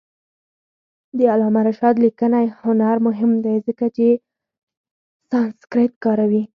[1.17, 4.07] د علامه رشاد لیکنی هنر مهم دی ځکه چې
[5.29, 6.43] سانسکریت کاروي.